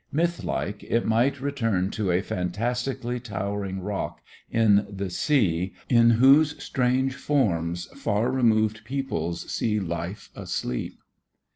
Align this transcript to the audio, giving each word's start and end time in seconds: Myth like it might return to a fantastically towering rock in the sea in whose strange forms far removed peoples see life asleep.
Myth 0.11 0.43
like 0.43 0.81
it 0.85 1.05
might 1.05 1.39
return 1.39 1.91
to 1.91 2.09
a 2.09 2.23
fantastically 2.23 3.19
towering 3.19 3.81
rock 3.81 4.19
in 4.49 4.87
the 4.89 5.11
sea 5.11 5.75
in 5.89 6.09
whose 6.09 6.55
strange 6.59 7.13
forms 7.13 7.85
far 7.95 8.31
removed 8.31 8.83
peoples 8.83 9.47
see 9.51 9.79
life 9.79 10.31
asleep. 10.35 10.97